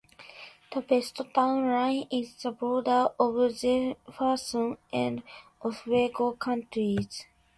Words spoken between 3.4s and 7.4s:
Jefferson and Oswego counties.